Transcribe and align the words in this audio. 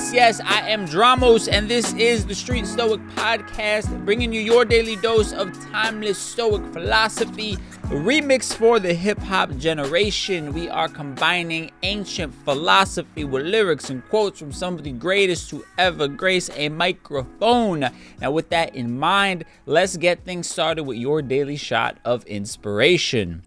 Yes, 0.00 0.14
yes, 0.14 0.40
I 0.46 0.66
am 0.70 0.86
Dramos, 0.86 1.46
and 1.46 1.68
this 1.68 1.92
is 1.92 2.24
the 2.24 2.34
Street 2.34 2.66
Stoic 2.66 3.02
Podcast, 3.16 4.02
bringing 4.06 4.32
you 4.32 4.40
your 4.40 4.64
daily 4.64 4.96
dose 4.96 5.34
of 5.34 5.52
timeless 5.70 6.16
Stoic 6.16 6.64
philosophy, 6.72 7.58
remix 7.90 8.50
for 8.50 8.80
the 8.80 8.94
hip 8.94 9.18
hop 9.18 9.54
generation. 9.58 10.54
We 10.54 10.70
are 10.70 10.88
combining 10.88 11.70
ancient 11.82 12.34
philosophy 12.46 13.24
with 13.24 13.44
lyrics 13.44 13.90
and 13.90 14.02
quotes 14.08 14.38
from 14.38 14.52
some 14.52 14.72
of 14.76 14.84
the 14.84 14.92
greatest 14.92 15.50
to 15.50 15.66
ever 15.76 16.08
grace 16.08 16.48
a 16.54 16.70
microphone. 16.70 17.86
Now, 18.22 18.30
with 18.30 18.48
that 18.48 18.74
in 18.74 18.98
mind, 18.98 19.44
let's 19.66 19.98
get 19.98 20.24
things 20.24 20.48
started 20.48 20.84
with 20.84 20.96
your 20.96 21.20
daily 21.20 21.56
shot 21.56 21.98
of 22.06 22.24
inspiration. 22.24 23.42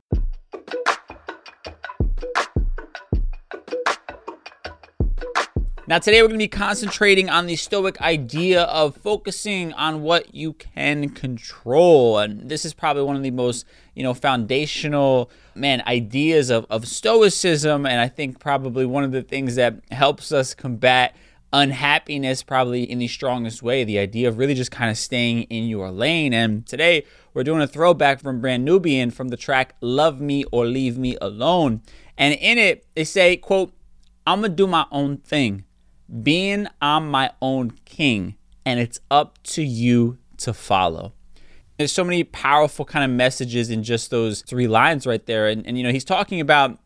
Now, 5.93 5.99
today 5.99 6.23
we're 6.23 6.29
going 6.29 6.39
to 6.39 6.45
be 6.45 6.47
concentrating 6.47 7.29
on 7.29 7.45
the 7.45 7.55
Stoic 7.55 8.01
idea 8.01 8.63
of 8.63 8.97
focusing 8.97 9.73
on 9.73 10.01
what 10.01 10.33
you 10.33 10.53
can 10.53 11.09
control. 11.09 12.17
And 12.17 12.49
this 12.49 12.65
is 12.65 12.73
probably 12.73 13.03
one 13.03 13.15
of 13.15 13.21
the 13.21 13.29
most, 13.29 13.67
you 13.93 14.01
know, 14.01 14.15
foundational, 14.15 15.29
man, 15.53 15.83
ideas 15.85 16.49
of, 16.49 16.65
of 16.71 16.87
Stoicism. 16.87 17.85
And 17.85 18.01
I 18.01 18.07
think 18.07 18.39
probably 18.39 18.87
one 18.87 19.03
of 19.03 19.11
the 19.11 19.21
things 19.21 19.53
that 19.53 19.81
helps 19.91 20.31
us 20.31 20.55
combat 20.55 21.15
unhappiness 21.53 22.41
probably 22.41 22.89
in 22.89 22.97
the 22.97 23.07
strongest 23.07 23.61
way. 23.61 23.83
The 23.83 23.99
idea 23.99 24.27
of 24.29 24.39
really 24.39 24.55
just 24.55 24.71
kind 24.71 24.89
of 24.89 24.97
staying 24.97 25.43
in 25.43 25.65
your 25.67 25.91
lane. 25.91 26.33
And 26.33 26.65
today 26.65 27.05
we're 27.35 27.43
doing 27.43 27.61
a 27.61 27.67
throwback 27.67 28.19
from 28.19 28.41
Brand 28.41 28.65
Nubian 28.65 29.11
from 29.11 29.27
the 29.27 29.37
track 29.37 29.75
Love 29.79 30.19
Me 30.19 30.43
or 30.45 30.65
Leave 30.65 30.97
Me 30.97 31.17
Alone. 31.21 31.83
And 32.17 32.33
in 32.33 32.57
it, 32.57 32.83
they 32.95 33.03
say, 33.03 33.37
quote, 33.37 33.71
I'm 34.25 34.41
to 34.41 34.49
do 34.49 34.65
my 34.65 34.87
own 34.91 35.17
thing 35.17 35.65
being 36.21 36.67
I'm 36.81 37.09
my 37.09 37.31
own 37.41 37.71
king, 37.85 38.35
and 38.65 38.79
it's 38.79 38.99
up 39.09 39.41
to 39.43 39.63
you 39.63 40.17
to 40.37 40.53
follow. 40.53 41.13
There's 41.77 41.91
so 41.91 42.03
many 42.03 42.23
powerful 42.23 42.85
kind 42.85 43.03
of 43.03 43.15
messages 43.15 43.69
in 43.69 43.83
just 43.83 44.11
those 44.11 44.41
three 44.41 44.67
lines 44.67 45.07
right 45.07 45.25
there. 45.25 45.47
And, 45.47 45.65
and 45.65 45.77
you 45.77 45.83
know, 45.83 45.91
he's 45.91 46.03
talking 46.03 46.39
about 46.39 46.77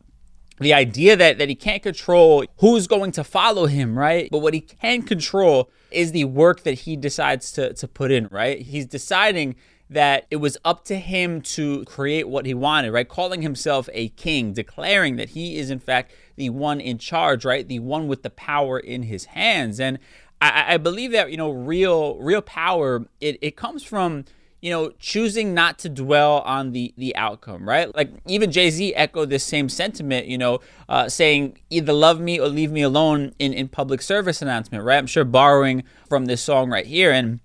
the 0.58 0.72
idea 0.72 1.14
that, 1.16 1.38
that 1.38 1.48
he 1.48 1.54
can't 1.54 1.82
control 1.82 2.44
who's 2.58 2.86
going 2.86 3.12
to 3.12 3.24
follow 3.24 3.66
him, 3.66 3.98
right? 3.98 4.28
But 4.30 4.38
what 4.38 4.54
he 4.54 4.60
can 4.60 5.02
control 5.02 5.70
is 5.90 6.12
the 6.12 6.24
work 6.24 6.62
that 6.62 6.72
he 6.74 6.96
decides 6.96 7.52
to, 7.52 7.74
to 7.74 7.86
put 7.86 8.10
in, 8.10 8.28
right? 8.30 8.60
He's 8.60 8.86
deciding 8.86 9.56
that 9.90 10.26
it 10.30 10.36
was 10.36 10.56
up 10.64 10.84
to 10.84 10.96
him 10.96 11.40
to 11.40 11.84
create 11.84 12.28
what 12.28 12.46
he 12.46 12.54
wanted, 12.54 12.92
right? 12.92 13.08
Calling 13.08 13.42
himself 13.42 13.88
a 13.92 14.10
king, 14.10 14.52
declaring 14.52 15.16
that 15.16 15.30
he 15.30 15.56
is, 15.56 15.70
in 15.70 15.78
fact, 15.78 16.12
the 16.36 16.50
one 16.50 16.80
in 16.80 16.98
charge, 16.98 17.44
right? 17.44 17.66
The 17.66 17.78
one 17.78 18.06
with 18.06 18.22
the 18.22 18.30
power 18.30 18.78
in 18.78 19.04
his 19.04 19.26
hands. 19.26 19.80
And 19.80 19.98
I, 20.40 20.74
I 20.74 20.76
believe 20.76 21.12
that, 21.12 21.30
you 21.30 21.36
know, 21.36 21.50
real, 21.50 22.16
real 22.18 22.42
power, 22.42 23.06
it, 23.20 23.38
it 23.40 23.56
comes 23.56 23.82
from, 23.82 24.24
you 24.60 24.70
know, 24.70 24.90
choosing 24.98 25.54
not 25.54 25.78
to 25.78 25.88
dwell 25.88 26.40
on 26.40 26.72
the 26.72 26.92
the 26.96 27.14
outcome, 27.14 27.68
right? 27.68 27.94
Like 27.94 28.10
even 28.26 28.50
Jay 28.50 28.70
Z 28.70 28.94
echoed 28.94 29.30
this 29.30 29.44
same 29.44 29.68
sentiment, 29.68 30.26
you 30.26 30.36
know, 30.36 30.58
uh, 30.88 31.08
saying 31.08 31.58
either 31.70 31.92
love 31.92 32.20
me 32.20 32.40
or 32.40 32.48
leave 32.48 32.72
me 32.72 32.82
alone 32.82 33.34
in 33.38 33.52
in 33.52 33.68
public 33.68 34.02
service 34.02 34.42
announcement, 34.42 34.82
right? 34.82 34.98
I'm 34.98 35.06
sure 35.06 35.24
borrowing 35.24 35.84
from 36.08 36.26
this 36.26 36.42
song 36.42 36.70
right 36.70 36.86
here, 36.86 37.12
and 37.12 37.38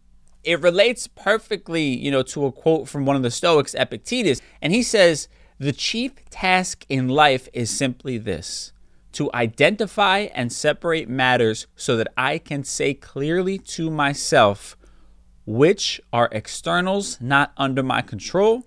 it 0.44 0.62
relates 0.62 1.08
perfectly, 1.08 1.84
you 1.84 2.12
know, 2.12 2.24
to 2.24 2.46
a 2.46 2.52
quote 2.52 2.88
from 2.88 3.06
one 3.06 3.16
of 3.16 3.24
the 3.24 3.32
Stoics, 3.32 3.74
Epictetus, 3.74 4.42
and 4.62 4.74
he 4.74 4.84
says, 4.84 5.28
"The 5.60 5.72
chief 5.72 6.14
task 6.30 6.86
in 6.90 7.08
life 7.08 7.48
is 7.54 7.70
simply 7.70 8.18
this: 8.18 8.74
to 9.14 9.32
identify 9.34 10.28
and 10.34 10.52
separate 10.52 11.08
matters 11.08 11.68
so 11.76 11.96
that 11.98 12.12
I 12.18 12.40
can 12.40 12.64
say 12.64 12.94
clearly 12.94 13.58
to 13.60 13.90
myself 13.90 14.76
which 15.46 16.02
are 16.12 16.30
externals 16.32 17.20
not 17.22 17.54
under 17.58 17.84
my 17.84 18.02
control 18.02 18.64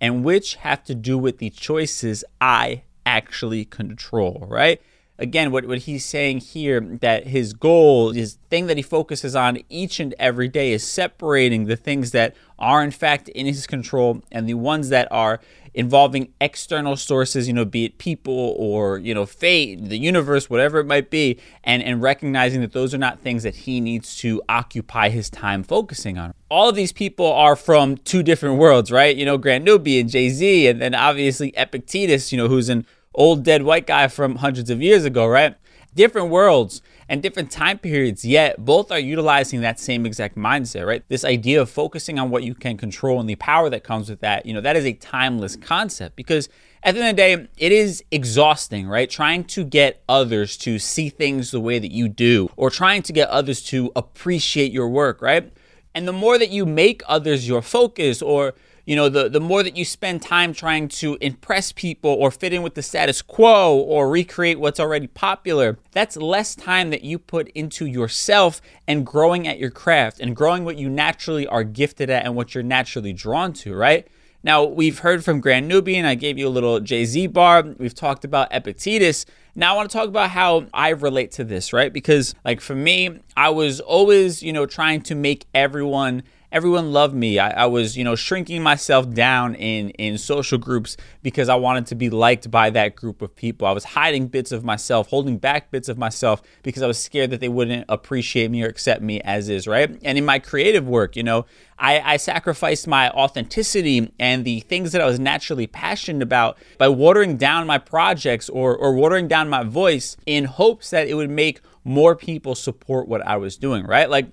and 0.00 0.24
which 0.24 0.56
have 0.56 0.84
to 0.84 0.94
do 0.94 1.18
with 1.18 1.38
the 1.38 1.50
choices 1.50 2.24
I 2.40 2.82
actually 3.04 3.64
control." 3.64 4.46
Right 4.48 4.80
again, 5.18 5.50
what, 5.50 5.66
what 5.66 5.78
he's 5.78 6.04
saying 6.04 6.38
here 6.38 6.80
that 6.80 7.26
his 7.26 7.52
goal, 7.52 8.12
his 8.12 8.38
thing 8.50 8.66
that 8.66 8.76
he 8.76 8.82
focuses 8.82 9.34
on 9.34 9.58
each 9.68 10.00
and 10.00 10.14
every 10.18 10.48
day 10.48 10.72
is 10.72 10.86
separating 10.86 11.66
the 11.66 11.76
things 11.76 12.12
that 12.12 12.36
are 12.58 12.82
in 12.82 12.90
fact 12.90 13.28
in 13.30 13.46
his 13.46 13.66
control 13.66 14.22
and 14.30 14.48
the 14.48 14.54
ones 14.54 14.88
that 14.88 15.08
are 15.10 15.40
involving 15.74 16.32
external 16.40 16.96
sources, 16.96 17.46
you 17.46 17.54
know, 17.54 17.64
be 17.64 17.84
it 17.84 17.98
people 17.98 18.54
or, 18.56 18.98
you 18.98 19.14
know, 19.14 19.26
fate, 19.26 19.88
the 19.88 19.98
universe, 19.98 20.50
whatever 20.50 20.80
it 20.80 20.86
might 20.86 21.10
be, 21.10 21.38
and, 21.62 21.82
and 21.82 22.02
recognizing 22.02 22.60
that 22.60 22.72
those 22.72 22.94
are 22.94 22.98
not 22.98 23.20
things 23.20 23.42
that 23.42 23.54
he 23.54 23.80
needs 23.80 24.16
to 24.16 24.42
occupy 24.48 25.08
his 25.08 25.30
time 25.30 25.62
focusing 25.62 26.18
on. 26.18 26.34
All 26.50 26.68
of 26.68 26.74
these 26.74 26.92
people 26.92 27.30
are 27.30 27.54
from 27.54 27.96
two 27.98 28.22
different 28.22 28.58
worlds, 28.58 28.90
right? 28.90 29.14
You 29.14 29.24
know, 29.24 29.38
Brand 29.38 29.64
Nubian 29.64 30.02
and 30.02 30.10
Jay-Z, 30.10 30.66
and 30.66 30.80
then 30.80 30.94
obviously 30.94 31.52
Epictetus, 31.56 32.32
you 32.32 32.38
know, 32.38 32.48
who's 32.48 32.68
in 32.68 32.86
old 33.18 33.42
dead 33.42 33.64
white 33.64 33.86
guy 33.86 34.08
from 34.08 34.36
hundreds 34.36 34.70
of 34.70 34.80
years 34.80 35.04
ago, 35.04 35.26
right? 35.26 35.56
Different 35.94 36.30
worlds 36.30 36.80
and 37.08 37.22
different 37.22 37.50
time 37.50 37.78
periods, 37.78 38.24
yet 38.24 38.64
both 38.64 38.92
are 38.92 38.98
utilizing 38.98 39.60
that 39.62 39.80
same 39.80 40.06
exact 40.06 40.36
mindset, 40.36 40.86
right? 40.86 41.02
This 41.08 41.24
idea 41.24 41.60
of 41.60 41.68
focusing 41.68 42.18
on 42.18 42.30
what 42.30 42.44
you 42.44 42.54
can 42.54 42.76
control 42.76 43.18
and 43.18 43.28
the 43.28 43.34
power 43.34 43.68
that 43.70 43.82
comes 43.82 44.08
with 44.08 44.20
that, 44.20 44.46
you 44.46 44.54
know, 44.54 44.60
that 44.60 44.76
is 44.76 44.84
a 44.84 44.92
timeless 44.92 45.56
concept 45.56 46.14
because 46.14 46.48
at 46.84 46.94
the 46.94 47.00
end 47.00 47.10
of 47.10 47.16
the 47.16 47.22
day, 47.36 47.48
it 47.56 47.72
is 47.72 48.04
exhausting, 48.12 48.86
right? 48.86 49.10
Trying 49.10 49.44
to 49.44 49.64
get 49.64 50.02
others 50.08 50.56
to 50.58 50.78
see 50.78 51.08
things 51.08 51.50
the 51.50 51.60
way 51.60 51.80
that 51.80 51.90
you 51.90 52.08
do 52.08 52.48
or 52.56 52.70
trying 52.70 53.02
to 53.02 53.12
get 53.12 53.28
others 53.30 53.62
to 53.64 53.90
appreciate 53.96 54.70
your 54.70 54.88
work, 54.88 55.20
right? 55.20 55.52
And 55.94 56.06
the 56.06 56.12
more 56.12 56.38
that 56.38 56.50
you 56.50 56.64
make 56.64 57.02
others 57.08 57.48
your 57.48 57.62
focus 57.62 58.22
or 58.22 58.54
you 58.88 58.96
know, 58.96 59.10
the, 59.10 59.28
the 59.28 59.38
more 59.38 59.62
that 59.62 59.76
you 59.76 59.84
spend 59.84 60.22
time 60.22 60.54
trying 60.54 60.88
to 60.88 61.18
impress 61.20 61.72
people 61.72 62.10
or 62.10 62.30
fit 62.30 62.54
in 62.54 62.62
with 62.62 62.72
the 62.74 62.80
status 62.80 63.20
quo 63.20 63.76
or 63.76 64.08
recreate 64.08 64.58
what's 64.58 64.80
already 64.80 65.06
popular, 65.08 65.78
that's 65.92 66.16
less 66.16 66.54
time 66.54 66.88
that 66.88 67.02
you 67.02 67.18
put 67.18 67.48
into 67.48 67.84
yourself 67.84 68.62
and 68.86 69.04
growing 69.04 69.46
at 69.46 69.58
your 69.58 69.68
craft 69.68 70.20
and 70.20 70.34
growing 70.34 70.64
what 70.64 70.78
you 70.78 70.88
naturally 70.88 71.46
are 71.46 71.64
gifted 71.64 72.08
at 72.08 72.24
and 72.24 72.34
what 72.34 72.54
you're 72.54 72.64
naturally 72.64 73.12
drawn 73.12 73.52
to, 73.52 73.74
right? 73.74 74.08
Now, 74.42 74.64
we've 74.64 75.00
heard 75.00 75.22
from 75.22 75.42
Brand 75.42 75.68
Nubian. 75.68 76.06
I 76.06 76.14
gave 76.14 76.38
you 76.38 76.48
a 76.48 76.48
little 76.48 76.80
Jay 76.80 77.04
Z 77.04 77.26
bar. 77.26 77.64
We've 77.76 77.94
talked 77.94 78.24
about 78.24 78.48
Epictetus. 78.52 79.26
Now, 79.54 79.74
I 79.74 79.76
want 79.76 79.90
to 79.90 79.98
talk 79.98 80.08
about 80.08 80.30
how 80.30 80.64
I 80.72 80.90
relate 80.90 81.32
to 81.32 81.44
this, 81.44 81.74
right? 81.74 81.92
Because, 81.92 82.34
like, 82.42 82.62
for 82.62 82.74
me, 82.74 83.18
I 83.36 83.50
was 83.50 83.80
always, 83.80 84.42
you 84.42 84.54
know, 84.54 84.64
trying 84.64 85.02
to 85.02 85.14
make 85.14 85.44
everyone 85.54 86.22
everyone 86.50 86.92
loved 86.92 87.14
me. 87.14 87.38
I, 87.38 87.64
I, 87.64 87.66
was, 87.66 87.96
you 87.96 88.04
know, 88.04 88.14
shrinking 88.14 88.62
myself 88.62 89.10
down 89.12 89.54
in 89.54 89.90
in 89.90 90.18
social 90.18 90.58
groups 90.58 90.96
because 91.22 91.48
I 91.48 91.54
wanted 91.56 91.86
to 91.86 91.94
be 91.94 92.10
liked 92.10 92.50
by 92.50 92.70
that 92.70 92.96
group 92.96 93.22
of 93.22 93.34
people. 93.36 93.66
I 93.66 93.72
was 93.72 93.84
hiding 93.84 94.28
bits 94.28 94.52
of 94.52 94.64
myself, 94.64 95.08
holding 95.08 95.38
back 95.38 95.70
bits 95.70 95.88
of 95.88 95.98
myself 95.98 96.42
because 96.62 96.82
I 96.82 96.86
was 96.86 96.98
scared 96.98 97.30
that 97.30 97.40
they 97.40 97.48
wouldn't 97.48 97.84
appreciate 97.88 98.50
me 98.50 98.62
or 98.62 98.68
accept 98.68 99.02
me 99.02 99.20
as 99.20 99.48
is, 99.48 99.66
right? 99.66 99.98
And 100.02 100.18
in 100.18 100.24
my 100.24 100.38
creative 100.38 100.86
work, 100.88 101.16
you 101.16 101.22
know, 101.22 101.46
I, 101.78 102.00
I 102.00 102.16
sacrificed 102.16 102.86
my 102.86 103.10
authenticity 103.10 104.12
and 104.18 104.44
the 104.44 104.60
things 104.60 104.92
that 104.92 105.00
I 105.00 105.06
was 105.06 105.20
naturally 105.20 105.66
passionate 105.66 106.22
about 106.22 106.58
by 106.78 106.88
watering 106.88 107.36
down 107.36 107.66
my 107.66 107.78
projects 107.78 108.48
or 108.48 108.76
or 108.76 108.94
watering 108.94 109.28
down 109.28 109.48
my 109.48 109.64
voice 109.64 110.16
in 110.26 110.44
hopes 110.44 110.90
that 110.90 111.08
it 111.08 111.14
would 111.14 111.30
make 111.30 111.60
more 111.84 112.14
people 112.14 112.54
support 112.54 113.08
what 113.08 113.26
I 113.26 113.36
was 113.36 113.56
doing, 113.56 113.86
right? 113.86 114.10
Like 114.10 114.26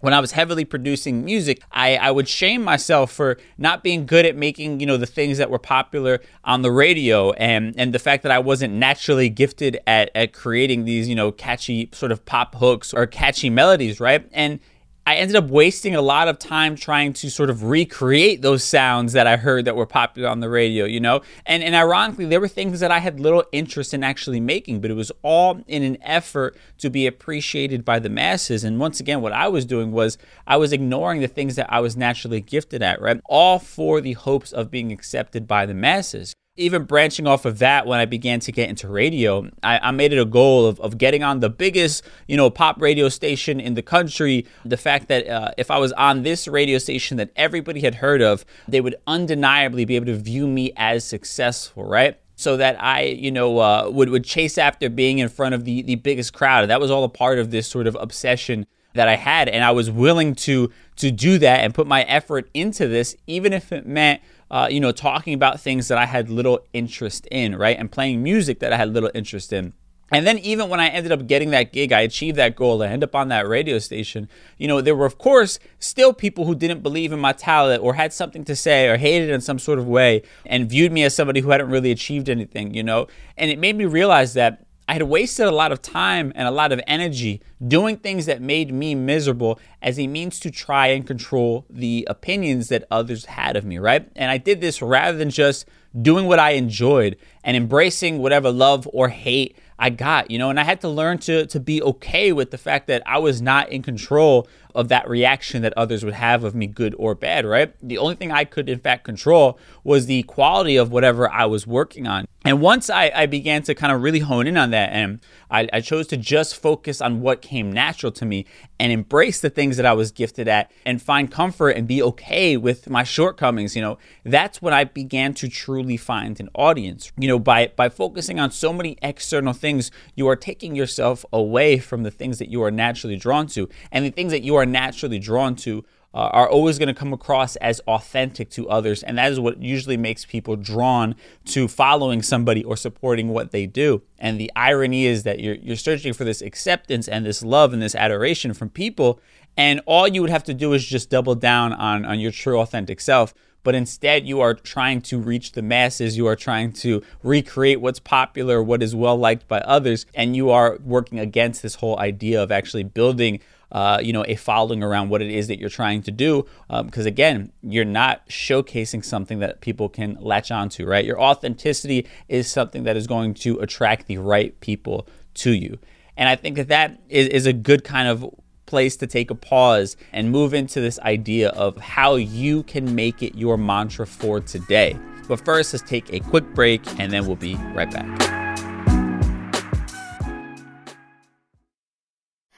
when 0.00 0.14
I 0.14 0.20
was 0.20 0.32
heavily 0.32 0.64
producing 0.64 1.24
music, 1.24 1.62
I, 1.72 1.96
I 1.96 2.10
would 2.10 2.28
shame 2.28 2.62
myself 2.62 3.12
for 3.12 3.38
not 3.56 3.82
being 3.82 4.06
good 4.06 4.26
at 4.26 4.36
making, 4.36 4.80
you 4.80 4.86
know, 4.86 4.96
the 4.96 5.06
things 5.06 5.38
that 5.38 5.50
were 5.50 5.58
popular 5.58 6.20
on 6.44 6.62
the 6.62 6.70
radio 6.70 7.32
and 7.32 7.74
and 7.76 7.92
the 7.92 7.98
fact 7.98 8.22
that 8.22 8.32
I 8.32 8.38
wasn't 8.38 8.74
naturally 8.74 9.28
gifted 9.28 9.78
at, 9.86 10.10
at 10.14 10.32
creating 10.32 10.84
these, 10.84 11.08
you 11.08 11.14
know, 11.14 11.32
catchy 11.32 11.88
sort 11.92 12.12
of 12.12 12.24
pop 12.24 12.54
hooks 12.56 12.92
or 12.94 13.06
catchy 13.06 13.50
melodies, 13.50 14.00
right? 14.00 14.28
And 14.32 14.60
I 15.08 15.14
ended 15.14 15.36
up 15.36 15.48
wasting 15.48 15.94
a 15.94 16.02
lot 16.02 16.28
of 16.28 16.38
time 16.38 16.76
trying 16.76 17.14
to 17.14 17.30
sort 17.30 17.48
of 17.48 17.62
recreate 17.62 18.42
those 18.42 18.62
sounds 18.62 19.14
that 19.14 19.26
I 19.26 19.38
heard 19.38 19.64
that 19.64 19.74
were 19.74 19.86
popular 19.86 20.28
on 20.28 20.40
the 20.40 20.50
radio, 20.50 20.84
you 20.84 21.00
know? 21.00 21.22
And 21.46 21.62
and 21.62 21.74
ironically, 21.74 22.26
there 22.26 22.42
were 22.42 22.46
things 22.46 22.80
that 22.80 22.90
I 22.90 22.98
had 22.98 23.18
little 23.18 23.42
interest 23.50 23.94
in 23.94 24.04
actually 24.04 24.38
making, 24.38 24.82
but 24.82 24.90
it 24.90 24.94
was 24.94 25.10
all 25.22 25.64
in 25.66 25.82
an 25.82 25.96
effort 26.02 26.58
to 26.80 26.90
be 26.90 27.06
appreciated 27.06 27.86
by 27.86 27.98
the 27.98 28.10
masses. 28.10 28.64
And 28.64 28.78
once 28.78 29.00
again, 29.00 29.22
what 29.22 29.32
I 29.32 29.48
was 29.48 29.64
doing 29.64 29.92
was 29.92 30.18
I 30.46 30.58
was 30.58 30.74
ignoring 30.74 31.22
the 31.22 31.26
things 31.26 31.56
that 31.56 31.72
I 31.72 31.80
was 31.80 31.96
naturally 31.96 32.42
gifted 32.42 32.82
at, 32.82 33.00
right? 33.00 33.18
All 33.24 33.58
for 33.58 34.02
the 34.02 34.12
hopes 34.12 34.52
of 34.52 34.70
being 34.70 34.92
accepted 34.92 35.48
by 35.48 35.64
the 35.64 35.72
masses 35.72 36.34
even 36.58 36.84
branching 36.84 37.26
off 37.26 37.44
of 37.44 37.60
that, 37.60 37.86
when 37.86 38.00
I 38.00 38.04
began 38.04 38.40
to 38.40 38.52
get 38.52 38.68
into 38.68 38.88
radio, 38.88 39.48
I, 39.62 39.78
I, 39.78 39.90
made 39.92 40.12
it 40.12 40.18
a 40.18 40.24
goal 40.24 40.66
of, 40.66 40.80
of 40.80 40.98
getting 40.98 41.22
on 41.22 41.40
the 41.40 41.48
biggest, 41.48 42.04
you 42.26 42.36
know, 42.36 42.50
pop 42.50 42.82
radio 42.82 43.08
station 43.08 43.60
in 43.60 43.74
the 43.74 43.82
country. 43.82 44.46
The 44.64 44.76
fact 44.76 45.08
that 45.08 45.26
uh, 45.28 45.52
if 45.56 45.70
I 45.70 45.78
was 45.78 45.92
on 45.92 46.22
this 46.22 46.48
radio 46.48 46.78
station 46.78 47.16
that 47.16 47.30
everybody 47.36 47.80
had 47.80 47.96
heard 47.96 48.20
of, 48.20 48.44
they 48.66 48.80
would 48.80 48.96
undeniably 49.06 49.84
be 49.84 49.96
able 49.96 50.06
to 50.06 50.16
view 50.16 50.46
me 50.46 50.72
as 50.76 51.04
successful, 51.04 51.84
right? 51.84 52.18
So 52.36 52.56
that 52.56 52.82
I, 52.82 53.02
you 53.02 53.30
know, 53.30 53.58
uh, 53.58 53.90
would 53.92 54.10
would 54.10 54.24
chase 54.24 54.58
after 54.58 54.88
being 54.88 55.18
in 55.18 55.28
front 55.28 55.54
of 55.54 55.64
the 55.64 55.82
the 55.82 55.96
biggest 55.96 56.32
crowd. 56.32 56.68
That 56.68 56.80
was 56.80 56.90
all 56.90 57.04
a 57.04 57.08
part 57.08 57.38
of 57.38 57.50
this 57.50 57.66
sort 57.66 57.86
of 57.86 57.96
obsession 57.98 58.66
that 58.94 59.08
I 59.08 59.16
had, 59.16 59.48
and 59.48 59.64
I 59.64 59.70
was 59.72 59.90
willing 59.90 60.34
to 60.36 60.70
to 60.96 61.10
do 61.10 61.38
that 61.38 61.60
and 61.60 61.74
put 61.74 61.86
my 61.86 62.02
effort 62.02 62.48
into 62.54 62.86
this, 62.86 63.16
even 63.26 63.52
if 63.52 63.72
it 63.72 63.86
meant 63.86 64.20
uh, 64.50 64.68
you 64.70 64.80
know, 64.80 64.92
talking 64.92 65.34
about 65.34 65.60
things 65.60 65.88
that 65.88 65.98
I 65.98 66.06
had 66.06 66.30
little 66.30 66.60
interest 66.72 67.26
in, 67.30 67.56
right? 67.56 67.78
And 67.78 67.90
playing 67.90 68.22
music 68.22 68.60
that 68.60 68.72
I 68.72 68.76
had 68.76 68.92
little 68.92 69.10
interest 69.14 69.52
in. 69.52 69.74
And 70.10 70.26
then 70.26 70.38
even 70.38 70.70
when 70.70 70.80
I 70.80 70.88
ended 70.88 71.12
up 71.12 71.26
getting 71.26 71.50
that 71.50 71.70
gig, 71.72 71.92
I 71.92 72.00
achieved 72.00 72.38
that 72.38 72.56
goal. 72.56 72.82
I 72.82 72.86
end 72.86 73.04
up 73.04 73.14
on 73.14 73.28
that 73.28 73.46
radio 73.46 73.78
station. 73.78 74.28
You 74.56 74.66
know, 74.66 74.80
there 74.80 74.96
were 74.96 75.04
of 75.04 75.18
course 75.18 75.58
still 75.78 76.14
people 76.14 76.46
who 76.46 76.54
didn't 76.54 76.82
believe 76.82 77.12
in 77.12 77.20
my 77.20 77.32
talent 77.32 77.82
or 77.82 77.94
had 77.94 78.12
something 78.12 78.44
to 78.46 78.56
say 78.56 78.88
or 78.88 78.96
hated 78.96 79.28
in 79.28 79.42
some 79.42 79.58
sort 79.58 79.78
of 79.78 79.86
way 79.86 80.22
and 80.46 80.68
viewed 80.68 80.92
me 80.92 81.02
as 81.02 81.14
somebody 81.14 81.40
who 81.40 81.50
hadn't 81.50 81.68
really 81.68 81.90
achieved 81.90 82.30
anything, 82.30 82.72
you 82.72 82.82
know? 82.82 83.06
And 83.36 83.50
it 83.50 83.58
made 83.58 83.76
me 83.76 83.84
realize 83.84 84.32
that 84.32 84.64
I 84.88 84.94
had 84.94 85.02
wasted 85.02 85.46
a 85.46 85.54
lot 85.54 85.70
of 85.70 85.82
time 85.82 86.32
and 86.34 86.48
a 86.48 86.50
lot 86.50 86.72
of 86.72 86.80
energy 86.86 87.42
doing 87.66 87.98
things 87.98 88.24
that 88.24 88.40
made 88.40 88.72
me 88.72 88.94
miserable 88.94 89.60
as 89.82 89.98
a 89.98 90.06
means 90.06 90.40
to 90.40 90.50
try 90.50 90.86
and 90.86 91.06
control 91.06 91.66
the 91.68 92.06
opinions 92.08 92.68
that 92.68 92.84
others 92.90 93.26
had 93.26 93.54
of 93.54 93.66
me, 93.66 93.76
right? 93.78 94.10
And 94.16 94.30
I 94.30 94.38
did 94.38 94.62
this 94.62 94.80
rather 94.80 95.18
than 95.18 95.28
just 95.28 95.68
doing 96.00 96.24
what 96.24 96.38
I 96.38 96.52
enjoyed 96.52 97.18
and 97.44 97.54
embracing 97.54 98.18
whatever 98.18 98.50
love 98.50 98.88
or 98.94 99.10
hate 99.10 99.58
I 99.78 99.90
got, 99.90 100.30
you 100.30 100.38
know, 100.38 100.50
and 100.50 100.58
I 100.58 100.64
had 100.64 100.80
to 100.80 100.88
learn 100.88 101.18
to 101.18 101.46
to 101.46 101.60
be 101.60 101.80
okay 101.82 102.32
with 102.32 102.50
the 102.50 102.58
fact 102.58 102.88
that 102.88 103.02
I 103.06 103.18
was 103.18 103.40
not 103.40 103.68
in 103.68 103.82
control 103.82 104.48
of 104.74 104.88
that 104.88 105.08
reaction 105.08 105.62
that 105.62 105.72
others 105.76 106.04
would 106.04 106.14
have 106.14 106.44
of 106.44 106.54
me, 106.54 106.66
good 106.66 106.94
or 106.98 107.14
bad, 107.14 107.44
right? 107.44 107.74
The 107.82 107.98
only 107.98 108.14
thing 108.14 108.32
I 108.32 108.44
could, 108.44 108.68
in 108.68 108.78
fact, 108.78 109.04
control 109.04 109.58
was 109.84 110.06
the 110.06 110.22
quality 110.24 110.76
of 110.76 110.90
whatever 110.90 111.30
I 111.30 111.46
was 111.46 111.66
working 111.66 112.06
on. 112.06 112.26
And 112.44 112.60
once 112.60 112.88
I, 112.88 113.10
I 113.14 113.26
began 113.26 113.62
to 113.64 113.74
kind 113.74 113.92
of 113.92 114.02
really 114.02 114.20
hone 114.20 114.46
in 114.46 114.56
on 114.56 114.70
that, 114.70 114.90
and 114.92 115.20
I, 115.50 115.68
I 115.72 115.80
chose 115.80 116.06
to 116.08 116.16
just 116.16 116.56
focus 116.56 117.00
on 117.00 117.20
what 117.20 117.42
came 117.42 117.72
natural 117.72 118.12
to 118.12 118.24
me 118.24 118.46
and 118.78 118.92
embrace 118.92 119.40
the 119.40 119.50
things 119.50 119.76
that 119.76 119.84
I 119.84 119.92
was 119.92 120.12
gifted 120.12 120.46
at 120.46 120.70
and 120.86 121.02
find 121.02 121.30
comfort 121.30 121.70
and 121.70 121.88
be 121.88 122.02
okay 122.02 122.56
with 122.56 122.88
my 122.88 123.02
shortcomings, 123.02 123.74
you 123.74 123.82
know, 123.82 123.98
that's 124.24 124.62
when 124.62 124.72
I 124.72 124.84
began 124.84 125.34
to 125.34 125.48
truly 125.48 125.96
find 125.96 126.38
an 126.38 126.48
audience. 126.54 127.10
You 127.18 127.28
know, 127.28 127.38
by 127.38 127.72
by 127.74 127.88
focusing 127.88 128.38
on 128.38 128.50
so 128.50 128.72
many 128.72 128.96
external 129.02 129.52
things, 129.52 129.90
you 130.14 130.28
are 130.28 130.36
taking 130.36 130.76
yourself 130.76 131.24
away 131.32 131.78
from 131.78 132.02
the 132.02 132.10
things 132.10 132.38
that 132.38 132.50
you 132.50 132.62
are 132.62 132.70
naturally 132.70 133.16
drawn 133.16 133.46
to. 133.48 133.68
And 133.90 134.04
the 134.04 134.10
things 134.10 134.30
that 134.30 134.42
you 134.42 134.54
are 134.58 134.66
naturally 134.66 135.18
drawn 135.18 135.56
to 135.56 135.84
uh, 136.14 136.30
are 136.32 136.48
always 136.48 136.78
going 136.78 136.88
to 136.88 136.94
come 136.94 137.12
across 137.12 137.56
as 137.56 137.80
authentic 137.80 138.48
to 138.50 138.68
others. 138.68 139.02
And 139.02 139.18
that 139.18 139.30
is 139.30 139.38
what 139.38 139.62
usually 139.62 139.96
makes 139.96 140.24
people 140.24 140.56
drawn 140.56 141.14
to 141.46 141.68
following 141.68 142.22
somebody 142.22 142.64
or 142.64 142.76
supporting 142.76 143.28
what 143.28 143.50
they 143.50 143.66
do. 143.66 144.02
And 144.18 144.40
the 144.40 144.50
irony 144.56 145.06
is 145.06 145.22
that 145.24 145.40
you're, 145.40 145.56
you're 145.56 145.76
searching 145.76 146.12
for 146.12 146.24
this 146.24 146.40
acceptance 146.40 147.08
and 147.08 147.26
this 147.26 147.42
love 147.42 147.72
and 147.72 147.82
this 147.82 147.94
adoration 147.94 148.54
from 148.54 148.70
people. 148.70 149.20
And 149.56 149.80
all 149.86 150.08
you 150.08 150.22
would 150.22 150.30
have 150.30 150.44
to 150.44 150.54
do 150.54 150.72
is 150.72 150.86
just 150.86 151.10
double 151.10 151.34
down 151.34 151.72
on, 151.74 152.04
on 152.04 152.18
your 152.20 152.32
true 152.32 152.58
authentic 152.58 153.00
self. 153.00 153.34
But 153.62 153.74
instead, 153.74 154.26
you 154.26 154.40
are 154.40 154.54
trying 154.54 155.02
to 155.02 155.18
reach 155.18 155.52
the 155.52 155.62
masses. 155.62 156.16
You 156.16 156.26
are 156.26 156.36
trying 156.36 156.72
to 156.74 157.02
recreate 157.22 157.80
what's 157.80 157.98
popular, 157.98 158.62
what 158.62 158.82
is 158.82 158.94
well 158.94 159.16
liked 159.16 159.46
by 159.46 159.60
others. 159.60 160.06
And 160.14 160.34
you 160.34 160.50
are 160.50 160.78
working 160.82 161.18
against 161.18 161.62
this 161.62 161.74
whole 161.74 161.98
idea 161.98 162.42
of 162.42 162.50
actually 162.50 162.84
building 162.84 163.40
uh, 163.72 163.98
you 164.02 164.12
know, 164.12 164.24
a 164.26 164.34
following 164.34 164.82
around 164.82 165.08
what 165.08 165.22
it 165.22 165.30
is 165.30 165.48
that 165.48 165.58
you're 165.58 165.68
trying 165.68 166.02
to 166.02 166.10
do. 166.10 166.46
Because 166.68 167.06
um, 167.06 167.08
again, 167.08 167.52
you're 167.62 167.84
not 167.84 168.26
showcasing 168.28 169.04
something 169.04 169.40
that 169.40 169.60
people 169.60 169.88
can 169.88 170.16
latch 170.20 170.50
onto, 170.50 170.86
right? 170.86 171.04
Your 171.04 171.20
authenticity 171.20 172.06
is 172.28 172.50
something 172.50 172.84
that 172.84 172.96
is 172.96 173.06
going 173.06 173.34
to 173.34 173.58
attract 173.58 174.06
the 174.06 174.18
right 174.18 174.58
people 174.60 175.06
to 175.34 175.52
you. 175.52 175.78
And 176.16 176.28
I 176.28 176.36
think 176.36 176.56
that 176.56 176.68
that 176.68 177.00
is, 177.08 177.28
is 177.28 177.46
a 177.46 177.52
good 177.52 177.84
kind 177.84 178.08
of 178.08 178.24
place 178.66 178.96
to 178.96 179.06
take 179.06 179.30
a 179.30 179.34
pause 179.34 179.96
and 180.12 180.30
move 180.30 180.52
into 180.52 180.80
this 180.80 180.98
idea 181.00 181.48
of 181.50 181.76
how 181.78 182.16
you 182.16 182.62
can 182.64 182.94
make 182.94 183.22
it 183.22 183.34
your 183.34 183.56
mantra 183.56 184.06
for 184.06 184.40
today. 184.40 184.98
But 185.26 185.44
first, 185.44 185.72
let's 185.72 185.88
take 185.88 186.12
a 186.12 186.20
quick 186.20 186.54
break 186.54 186.82
and 187.00 187.12
then 187.12 187.26
we'll 187.26 187.36
be 187.36 187.54
right 187.74 187.90
back. 187.90 188.37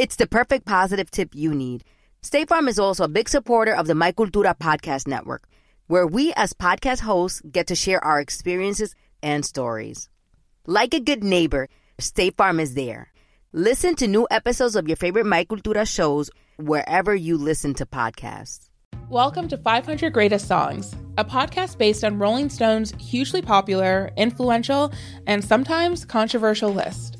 It's 0.00 0.16
the 0.16 0.26
perfect 0.26 0.64
positive 0.64 1.10
tip 1.10 1.34
you 1.34 1.54
need. 1.54 1.84
State 2.22 2.48
Farm 2.48 2.68
is 2.68 2.78
also 2.78 3.04
a 3.04 3.16
big 3.16 3.28
supporter 3.28 3.74
of 3.74 3.86
the 3.86 3.94
My 3.94 4.12
Cultura 4.12 4.58
podcast 4.58 5.06
network, 5.06 5.46
where 5.88 6.06
we 6.06 6.32
as 6.36 6.54
podcast 6.54 7.00
hosts 7.00 7.42
get 7.42 7.66
to 7.66 7.74
share 7.74 8.02
our 8.02 8.18
experiences 8.18 8.94
and 9.22 9.44
stories. 9.44 10.08
Like 10.64 10.94
a 10.94 11.00
good 11.00 11.22
neighbor, 11.22 11.68
State 11.98 12.38
Farm 12.38 12.60
is 12.60 12.72
there. 12.72 13.12
Listen 13.52 13.94
to 13.96 14.06
new 14.06 14.26
episodes 14.30 14.74
of 14.74 14.88
your 14.88 14.96
favorite 14.96 15.26
My 15.26 15.44
Cultura 15.44 15.86
shows 15.86 16.30
wherever 16.56 17.14
you 17.14 17.36
listen 17.36 17.74
to 17.74 17.84
podcasts. 17.84 18.70
Welcome 19.10 19.48
to 19.48 19.58
500 19.58 20.14
Greatest 20.14 20.48
Songs, 20.48 20.94
a 21.18 21.26
podcast 21.26 21.76
based 21.76 22.04
on 22.04 22.18
Rolling 22.18 22.48
Stone's 22.48 22.94
hugely 22.98 23.42
popular, 23.42 24.12
influential, 24.16 24.94
and 25.26 25.44
sometimes 25.44 26.06
controversial 26.06 26.72
list. 26.72 27.19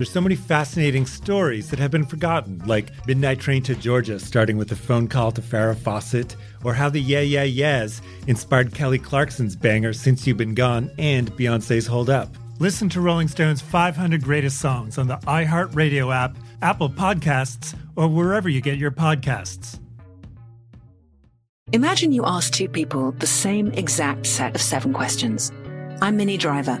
There's 0.00 0.10
so 0.10 0.22
many 0.22 0.34
fascinating 0.34 1.04
stories 1.04 1.68
that 1.68 1.78
have 1.78 1.90
been 1.90 2.06
forgotten, 2.06 2.62
like 2.64 3.06
Midnight 3.06 3.38
Train 3.38 3.62
to 3.64 3.74
Georgia, 3.74 4.18
starting 4.18 4.56
with 4.56 4.72
a 4.72 4.74
phone 4.74 5.08
call 5.08 5.30
to 5.30 5.42
Farrah 5.42 5.76
Fawcett, 5.76 6.36
or 6.64 6.72
how 6.72 6.88
the 6.88 6.98
Yeah 6.98 7.20
Yeah 7.20 7.42
Yeahs 7.42 8.00
inspired 8.26 8.72
Kelly 8.72 8.98
Clarkson's 8.98 9.56
banger 9.56 9.92
Since 9.92 10.26
You've 10.26 10.38
Been 10.38 10.54
Gone 10.54 10.90
and 10.98 11.30
Beyonce's 11.32 11.86
Hold 11.86 12.08
Up. 12.08 12.34
Listen 12.60 12.88
to 12.88 13.02
Rolling 13.02 13.28
Stone's 13.28 13.60
500 13.60 14.24
Greatest 14.24 14.58
Songs 14.58 14.96
on 14.96 15.06
the 15.06 15.18
iHeartRadio 15.18 16.16
app, 16.16 16.34
Apple 16.62 16.88
Podcasts, 16.88 17.76
or 17.94 18.08
wherever 18.08 18.48
you 18.48 18.62
get 18.62 18.78
your 18.78 18.90
podcasts. 18.90 19.80
Imagine 21.72 22.12
you 22.12 22.24
ask 22.24 22.54
two 22.54 22.70
people 22.70 23.12
the 23.18 23.26
same 23.26 23.70
exact 23.72 24.24
set 24.24 24.54
of 24.54 24.62
seven 24.62 24.94
questions. 24.94 25.52
I'm 26.00 26.16
Minnie 26.16 26.38
Driver 26.38 26.80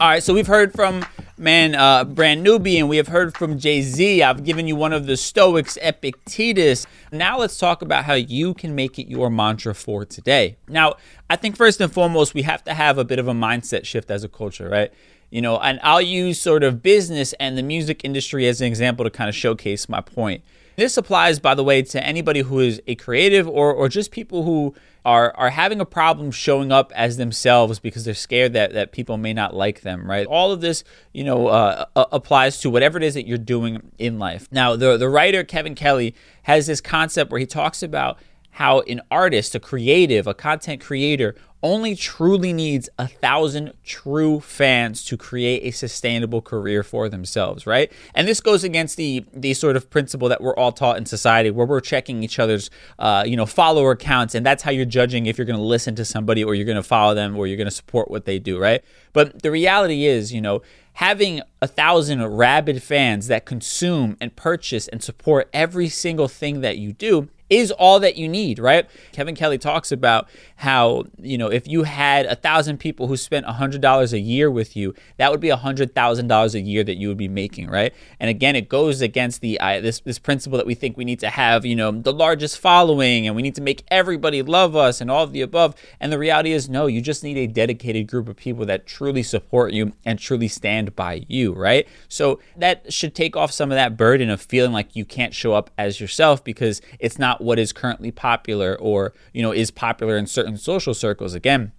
All 0.00 0.08
right, 0.08 0.22
so 0.22 0.32
we've 0.32 0.46
heard 0.46 0.72
from 0.72 1.04
man 1.36 1.74
uh, 1.74 2.04
Brand 2.04 2.42
Nubian, 2.42 2.88
we 2.88 2.96
have 2.96 3.08
heard 3.08 3.36
from 3.36 3.58
Jay 3.58 3.82
Z. 3.82 4.22
I've 4.22 4.44
given 4.44 4.66
you 4.66 4.74
one 4.74 4.94
of 4.94 5.04
the 5.04 5.14
Stoics, 5.14 5.76
Epictetus. 5.82 6.86
Now 7.12 7.38
let's 7.38 7.58
talk 7.58 7.82
about 7.82 8.06
how 8.06 8.14
you 8.14 8.54
can 8.54 8.74
make 8.74 8.98
it 8.98 9.08
your 9.08 9.28
mantra 9.28 9.74
for 9.74 10.06
today. 10.06 10.56
Now, 10.66 10.94
I 11.28 11.36
think 11.36 11.54
first 11.54 11.82
and 11.82 11.92
foremost, 11.92 12.32
we 12.32 12.40
have 12.42 12.64
to 12.64 12.72
have 12.72 12.96
a 12.96 13.04
bit 13.04 13.18
of 13.18 13.28
a 13.28 13.34
mindset 13.34 13.84
shift 13.84 14.10
as 14.10 14.24
a 14.24 14.28
culture, 14.30 14.70
right? 14.70 14.90
You 15.28 15.42
know, 15.42 15.58
and 15.58 15.78
I'll 15.82 16.00
use 16.00 16.40
sort 16.40 16.62
of 16.62 16.82
business 16.82 17.34
and 17.34 17.58
the 17.58 17.62
music 17.62 18.00
industry 18.02 18.48
as 18.48 18.62
an 18.62 18.68
example 18.68 19.04
to 19.04 19.10
kind 19.10 19.28
of 19.28 19.34
showcase 19.34 19.86
my 19.86 20.00
point. 20.00 20.42
This 20.80 20.96
applies, 20.96 21.38
by 21.38 21.54
the 21.54 21.62
way, 21.62 21.82
to 21.82 22.02
anybody 22.02 22.40
who 22.40 22.58
is 22.58 22.80
a 22.86 22.94
creative 22.94 23.46
or, 23.46 23.70
or 23.70 23.90
just 23.90 24.10
people 24.10 24.44
who 24.44 24.74
are 25.04 25.30
are 25.36 25.50
having 25.50 25.78
a 25.78 25.84
problem 25.84 26.30
showing 26.30 26.72
up 26.72 26.90
as 26.96 27.18
themselves 27.18 27.78
because 27.78 28.06
they're 28.06 28.14
scared 28.14 28.54
that 28.54 28.72
that 28.72 28.90
people 28.90 29.18
may 29.18 29.34
not 29.34 29.54
like 29.54 29.82
them, 29.82 30.08
right? 30.08 30.26
All 30.26 30.52
of 30.52 30.62
this, 30.62 30.82
you 31.12 31.22
know, 31.22 31.48
uh, 31.48 31.84
applies 31.94 32.62
to 32.62 32.70
whatever 32.70 32.96
it 32.96 33.04
is 33.04 33.12
that 33.12 33.26
you're 33.26 33.36
doing 33.36 33.92
in 33.98 34.18
life. 34.18 34.48
Now, 34.50 34.74
the 34.74 34.96
the 34.96 35.10
writer 35.10 35.44
Kevin 35.44 35.74
Kelly 35.74 36.14
has 36.44 36.66
this 36.66 36.80
concept 36.80 37.30
where 37.30 37.40
he 37.40 37.44
talks 37.44 37.82
about 37.82 38.18
how 38.52 38.80
an 38.80 39.02
artist, 39.10 39.54
a 39.54 39.60
creative, 39.60 40.26
a 40.26 40.32
content 40.32 40.80
creator 40.80 41.34
only 41.62 41.94
truly 41.94 42.52
needs 42.52 42.88
a 42.98 43.06
thousand 43.06 43.72
true 43.84 44.40
fans 44.40 45.04
to 45.04 45.16
create 45.16 45.62
a 45.62 45.70
sustainable 45.70 46.40
career 46.40 46.82
for 46.82 47.08
themselves, 47.08 47.66
right? 47.66 47.92
And 48.14 48.26
this 48.26 48.40
goes 48.40 48.64
against 48.64 48.96
the 48.96 49.24
the 49.32 49.54
sort 49.54 49.76
of 49.76 49.90
principle 49.90 50.28
that 50.28 50.40
we're 50.40 50.56
all 50.56 50.72
taught 50.72 50.96
in 50.96 51.06
society, 51.06 51.50
where 51.50 51.66
we're 51.66 51.80
checking 51.80 52.22
each 52.22 52.38
other's, 52.38 52.70
uh, 52.98 53.24
you 53.26 53.36
know, 53.36 53.46
follower 53.46 53.94
counts, 53.96 54.34
and 54.34 54.44
that's 54.44 54.62
how 54.62 54.70
you're 54.70 54.84
judging 54.84 55.26
if 55.26 55.36
you're 55.36 55.46
going 55.46 55.58
to 55.58 55.62
listen 55.62 55.94
to 55.96 56.04
somebody 56.04 56.42
or 56.42 56.54
you're 56.54 56.66
going 56.66 56.76
to 56.76 56.82
follow 56.82 57.14
them 57.14 57.36
or 57.36 57.46
you're 57.46 57.56
going 57.56 57.66
to 57.66 57.70
support 57.70 58.10
what 58.10 58.24
they 58.24 58.38
do, 58.38 58.58
right? 58.58 58.82
But 59.12 59.42
the 59.42 59.50
reality 59.50 60.06
is, 60.06 60.32
you 60.32 60.40
know, 60.40 60.62
having 60.94 61.40
a 61.60 61.66
thousand 61.66 62.24
rabid 62.24 62.82
fans 62.82 63.26
that 63.26 63.44
consume 63.44 64.16
and 64.20 64.34
purchase 64.34 64.88
and 64.88 65.02
support 65.02 65.48
every 65.52 65.88
single 65.88 66.28
thing 66.28 66.60
that 66.62 66.78
you 66.78 66.92
do 66.92 67.28
is 67.50 67.72
all 67.72 67.98
that 68.00 68.16
you 68.16 68.28
need, 68.28 68.60
right? 68.60 68.88
Kevin 69.12 69.34
Kelly 69.34 69.58
talks 69.58 69.90
about 69.90 70.28
how, 70.56 71.04
you 71.18 71.36
know, 71.36 71.48
if 71.48 71.66
you 71.66 71.82
had 71.82 72.26
a 72.26 72.36
thousand 72.36 72.78
people 72.78 73.08
who 73.08 73.16
spent 73.16 73.44
a 73.44 73.52
$100 73.52 74.12
a 74.12 74.18
year 74.18 74.50
with 74.50 74.76
you, 74.76 74.94
that 75.16 75.32
would 75.32 75.40
be 75.40 75.50
a 75.50 75.56
$100,000 75.56 76.54
a 76.54 76.60
year 76.60 76.84
that 76.84 76.94
you 76.94 77.08
would 77.08 77.16
be 77.18 77.28
making, 77.28 77.68
right? 77.68 77.92
And 78.20 78.30
again, 78.30 78.54
it 78.54 78.68
goes 78.68 79.00
against 79.00 79.40
the 79.40 79.58
uh, 79.58 79.80
this, 79.80 80.00
this 80.00 80.18
principle 80.18 80.56
that 80.58 80.66
we 80.66 80.74
think 80.74 80.96
we 80.96 81.04
need 81.04 81.18
to 81.20 81.30
have, 81.30 81.66
you 81.66 81.74
know, 81.74 81.90
the 81.90 82.12
largest 82.12 82.58
following 82.58 83.26
and 83.26 83.34
we 83.34 83.42
need 83.42 83.56
to 83.56 83.62
make 83.62 83.84
everybody 83.88 84.42
love 84.42 84.76
us 84.76 85.00
and 85.00 85.10
all 85.10 85.24
of 85.24 85.32
the 85.32 85.42
above. 85.42 85.74
And 85.98 86.12
the 86.12 86.18
reality 86.18 86.52
is, 86.52 86.68
no, 86.68 86.86
you 86.86 87.00
just 87.00 87.24
need 87.24 87.36
a 87.36 87.48
dedicated 87.48 88.06
group 88.06 88.28
of 88.28 88.36
people 88.36 88.64
that 88.66 88.86
truly 88.86 89.24
support 89.24 89.72
you 89.72 89.92
and 90.04 90.18
truly 90.18 90.46
stand 90.46 90.94
by 90.94 91.24
you, 91.26 91.52
right? 91.52 91.88
So 92.08 92.38
that 92.56 92.92
should 92.92 93.14
take 93.14 93.36
off 93.36 93.50
some 93.50 93.72
of 93.72 93.76
that 93.76 93.96
burden 93.96 94.30
of 94.30 94.40
feeling 94.40 94.72
like 94.72 94.94
you 94.94 95.04
can't 95.04 95.34
show 95.34 95.54
up 95.54 95.70
as 95.76 96.00
yourself 96.00 96.44
because 96.44 96.80
it's 97.00 97.18
not 97.18 97.39
what 97.40 97.58
is 97.58 97.72
currently 97.72 98.10
popular 98.10 98.76
or, 98.80 99.12
you 99.32 99.42
know, 99.42 99.52
is 99.52 99.70
popular 99.70 100.16
in 100.16 100.26
certain 100.26 100.56
social 100.56 100.94
circles. 100.94 101.34
Again, 101.34 101.72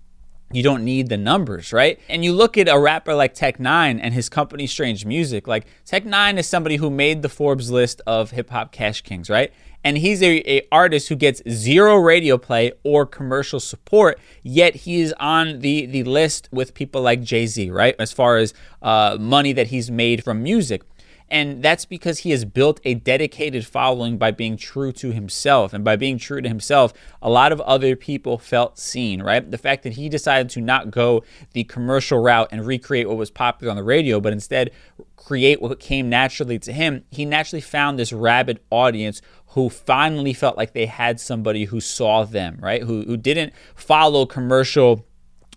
you 0.53 0.63
don't 0.63 0.83
need 0.83 1.09
the 1.09 1.17
numbers, 1.17 1.71
right? 1.71 1.99
And 2.09 2.23
you 2.23 2.33
look 2.33 2.57
at 2.57 2.67
a 2.67 2.77
rapper 2.77 3.13
like 3.13 3.33
Tech 3.33 3.57
N9ne 3.57 3.99
and 4.01 4.13
his 4.13 4.29
company 4.29 4.67
Strange 4.67 5.05
Music. 5.05 5.47
Like 5.47 5.65
Tech 5.85 6.03
N9ne 6.03 6.39
is 6.39 6.47
somebody 6.47 6.75
who 6.77 6.89
made 6.89 7.21
the 7.21 7.29
Forbes 7.29 7.71
list 7.71 8.01
of 8.05 8.31
hip 8.31 8.49
hop 8.49 8.71
cash 8.71 9.01
kings, 9.01 9.29
right? 9.29 9.51
And 9.83 9.97
he's 9.97 10.21
a, 10.21 10.57
a 10.57 10.67
artist 10.71 11.09
who 11.09 11.15
gets 11.15 11.41
zero 11.49 11.95
radio 11.95 12.37
play 12.37 12.71
or 12.83 13.05
commercial 13.05 13.59
support, 13.59 14.19
yet 14.43 14.75
he 14.75 15.01
is 15.01 15.13
on 15.19 15.59
the 15.59 15.87
the 15.87 16.03
list 16.03 16.49
with 16.51 16.75
people 16.75 17.01
like 17.01 17.23
Jay 17.23 17.47
Z, 17.47 17.71
right? 17.71 17.95
As 17.97 18.11
far 18.11 18.37
as 18.37 18.53
uh, 18.81 19.17
money 19.19 19.53
that 19.53 19.67
he's 19.67 19.89
made 19.89 20.23
from 20.23 20.43
music. 20.43 20.83
And 21.31 21.63
that's 21.63 21.85
because 21.85 22.19
he 22.19 22.31
has 22.31 22.43
built 22.43 22.81
a 22.83 22.93
dedicated 22.93 23.65
following 23.65 24.17
by 24.17 24.31
being 24.31 24.57
true 24.57 24.91
to 24.91 25.13
himself. 25.13 25.73
And 25.73 25.81
by 25.81 25.95
being 25.95 26.17
true 26.17 26.41
to 26.41 26.47
himself, 26.50 26.91
a 27.21 27.29
lot 27.29 27.53
of 27.53 27.61
other 27.61 27.95
people 27.95 28.38
felt 28.38 28.77
seen, 28.77 29.23
right? 29.23 29.50
The 29.50 29.57
fact 29.57 29.83
that 29.83 29.93
he 29.93 30.09
decided 30.09 30.50
to 30.50 30.61
not 30.61 30.91
go 30.91 31.23
the 31.53 31.63
commercial 31.63 32.19
route 32.19 32.50
and 32.51 32.67
recreate 32.67 33.07
what 33.07 33.17
was 33.17 33.31
popular 33.31 33.71
on 33.71 33.77
the 33.77 33.83
radio, 33.83 34.19
but 34.19 34.33
instead 34.33 34.71
create 35.15 35.61
what 35.61 35.79
came 35.79 36.09
naturally 36.09 36.59
to 36.59 36.73
him, 36.73 37.05
he 37.11 37.23
naturally 37.23 37.61
found 37.61 37.97
this 37.97 38.11
rabid 38.11 38.59
audience 38.69 39.21
who 39.51 39.69
finally 39.69 40.33
felt 40.33 40.57
like 40.57 40.73
they 40.73 40.85
had 40.85 41.17
somebody 41.17 41.63
who 41.63 41.79
saw 41.79 42.25
them, 42.25 42.57
right? 42.61 42.83
Who, 42.83 43.03
who 43.03 43.15
didn't 43.15 43.53
follow 43.73 44.25
commercial 44.25 45.05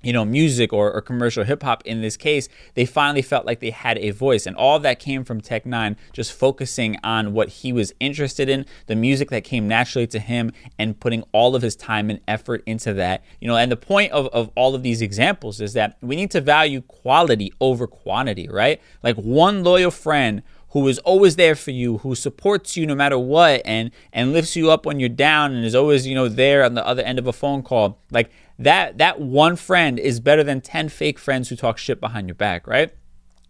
you 0.04 0.12
know, 0.12 0.24
music 0.24 0.72
or, 0.72 0.92
or 0.92 1.00
commercial 1.00 1.44
hip 1.44 1.62
hop 1.62 1.82
in 1.84 2.00
this 2.00 2.16
case, 2.16 2.48
they 2.74 2.84
finally 2.84 3.22
felt 3.22 3.46
like 3.46 3.60
they 3.60 3.70
had 3.70 3.98
a 3.98 4.10
voice. 4.10 4.46
And 4.46 4.54
all 4.56 4.78
that 4.80 4.98
came 4.98 5.24
from 5.24 5.40
Tech 5.40 5.64
N9ne, 5.64 5.96
just 6.12 6.32
focusing 6.32 6.96
on 7.02 7.32
what 7.32 7.48
he 7.48 7.72
was 7.72 7.92
interested 8.00 8.48
in, 8.48 8.66
the 8.86 8.94
music 8.94 9.30
that 9.30 9.44
came 9.44 9.66
naturally 9.66 10.06
to 10.08 10.18
him, 10.18 10.52
and 10.78 10.98
putting 11.00 11.24
all 11.32 11.56
of 11.56 11.62
his 11.62 11.74
time 11.74 12.10
and 12.10 12.20
effort 12.28 12.62
into 12.66 12.92
that. 12.94 13.24
You 13.40 13.48
know, 13.48 13.56
and 13.56 13.72
the 13.72 13.76
point 13.76 14.12
of, 14.12 14.28
of 14.28 14.50
all 14.54 14.74
of 14.74 14.82
these 14.82 15.02
examples 15.02 15.60
is 15.60 15.72
that 15.72 15.96
we 16.00 16.16
need 16.16 16.30
to 16.32 16.40
value 16.40 16.82
quality 16.82 17.52
over 17.60 17.86
quantity, 17.86 18.48
right? 18.48 18.80
Like 19.02 19.16
one 19.16 19.64
loyal 19.64 19.90
friend 19.90 20.42
who 20.74 20.88
is 20.88 20.98
always 21.00 21.36
there 21.36 21.54
for 21.54 21.70
you, 21.70 21.98
who 21.98 22.16
supports 22.16 22.76
you 22.76 22.84
no 22.84 22.96
matter 22.96 23.16
what, 23.16 23.62
and 23.64 23.92
and 24.12 24.32
lifts 24.32 24.56
you 24.56 24.72
up 24.72 24.84
when 24.84 24.98
you're 24.98 25.08
down, 25.08 25.52
and 25.52 25.64
is 25.64 25.74
always 25.74 26.04
you 26.04 26.16
know 26.16 26.28
there 26.28 26.64
on 26.64 26.74
the 26.74 26.84
other 26.84 27.02
end 27.02 27.18
of 27.18 27.28
a 27.28 27.32
phone 27.32 27.62
call. 27.62 28.02
Like 28.10 28.30
that 28.58 28.98
that 28.98 29.20
one 29.20 29.56
friend 29.56 29.98
is 29.98 30.20
better 30.20 30.44
than 30.44 30.60
ten 30.60 30.88
fake 30.88 31.18
friends 31.18 31.48
who 31.48 31.56
talk 31.56 31.78
shit 31.78 32.00
behind 32.00 32.28
your 32.28 32.34
back, 32.34 32.66
right? 32.66 32.92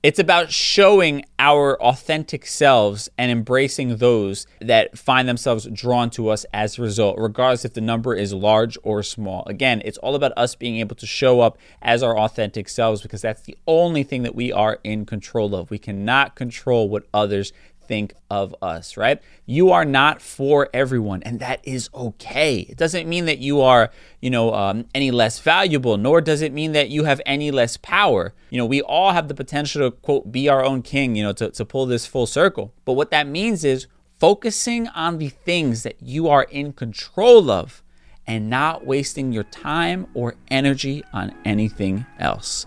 It's 0.04 0.18
about 0.18 0.52
showing 0.52 1.24
our 1.38 1.80
authentic 1.80 2.44
selves 2.44 3.08
and 3.16 3.32
embracing 3.32 3.96
those 3.96 4.46
that 4.60 4.98
find 4.98 5.26
themselves 5.26 5.66
drawn 5.72 6.10
to 6.10 6.28
us 6.28 6.44
as 6.52 6.78
a 6.78 6.82
result, 6.82 7.16
regardless 7.18 7.64
if 7.64 7.72
the 7.72 7.80
number 7.80 8.14
is 8.14 8.34
large 8.34 8.76
or 8.82 9.02
small. 9.02 9.44
Again, 9.46 9.80
it's 9.82 9.96
all 9.96 10.14
about 10.14 10.32
us 10.36 10.54
being 10.56 10.76
able 10.76 10.94
to 10.96 11.06
show 11.06 11.40
up 11.40 11.56
as 11.80 12.02
our 12.02 12.18
authentic 12.18 12.68
selves 12.68 13.00
because 13.00 13.22
that's 13.22 13.40
the 13.40 13.56
only 13.66 14.02
thing 14.02 14.24
that 14.24 14.34
we 14.34 14.52
are 14.52 14.78
in 14.84 15.06
control 15.06 15.54
of. 15.54 15.70
We 15.70 15.78
cannot 15.78 16.36
control 16.36 16.90
what 16.90 17.06
others 17.14 17.54
think 17.86 18.14
of 18.30 18.54
us, 18.60 18.96
right? 18.96 19.20
You 19.46 19.70
are 19.70 19.84
not 19.84 20.20
for 20.20 20.68
everyone, 20.72 21.22
and 21.22 21.40
that 21.40 21.60
is 21.62 21.90
okay. 21.94 22.60
It 22.60 22.76
doesn't 22.76 23.08
mean 23.08 23.26
that 23.26 23.38
you 23.38 23.60
are, 23.60 23.90
you 24.20 24.30
know, 24.30 24.54
um, 24.54 24.86
any 24.94 25.10
less 25.10 25.38
valuable, 25.38 25.96
nor 25.96 26.20
does 26.20 26.42
it 26.42 26.52
mean 26.52 26.72
that 26.72 26.90
you 26.90 27.04
have 27.04 27.20
any 27.26 27.50
less 27.50 27.76
power. 27.76 28.34
You 28.50 28.58
know, 28.58 28.66
we 28.66 28.82
all 28.82 29.12
have 29.12 29.28
the 29.28 29.34
potential 29.34 29.90
to, 29.90 29.96
quote, 29.96 30.32
be 30.32 30.48
our 30.48 30.64
own 30.64 30.82
king, 30.82 31.16
you 31.16 31.22
know, 31.22 31.32
to, 31.32 31.50
to 31.50 31.64
pull 31.64 31.86
this 31.86 32.06
full 32.06 32.26
circle. 32.26 32.72
But 32.84 32.94
what 32.94 33.10
that 33.10 33.26
means 33.26 33.64
is 33.64 33.86
focusing 34.18 34.88
on 34.88 35.18
the 35.18 35.28
things 35.28 35.82
that 35.82 36.02
you 36.02 36.28
are 36.28 36.44
in 36.44 36.72
control 36.72 37.50
of 37.50 37.82
and 38.26 38.48
not 38.48 38.86
wasting 38.86 39.32
your 39.32 39.44
time 39.44 40.06
or 40.14 40.34
energy 40.50 41.04
on 41.12 41.34
anything 41.44 42.06
else. 42.18 42.66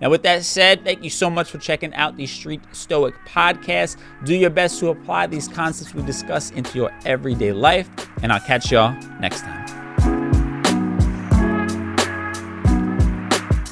Now, 0.00 0.10
with 0.10 0.22
that 0.24 0.44
said, 0.44 0.84
thank 0.84 1.02
you 1.02 1.10
so 1.10 1.30
much 1.30 1.50
for 1.50 1.58
checking 1.58 1.94
out 1.94 2.16
the 2.16 2.26
Street 2.26 2.60
Stoic 2.72 3.14
podcast. 3.26 3.96
Do 4.24 4.34
your 4.34 4.50
best 4.50 4.78
to 4.80 4.88
apply 4.88 5.26
these 5.28 5.48
concepts 5.48 5.94
we 5.94 6.02
discuss 6.02 6.50
into 6.50 6.76
your 6.76 6.92
everyday 7.06 7.52
life, 7.52 7.88
and 8.22 8.30
I'll 8.30 8.40
catch 8.40 8.70
y'all 8.70 8.94
next 9.20 9.40
time. 9.40 9.64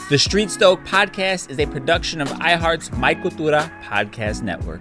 The 0.09 0.19
Street 0.19 0.51
Stoic 0.51 0.81
podcast 0.85 1.51
is 1.51 1.59
a 1.59 1.67
production 1.67 2.21
of 2.21 2.29
iHeart's 2.29 2.93
My 2.93 3.15
Cultura 3.15 3.71
podcast 3.83 4.43
network. 4.43 4.81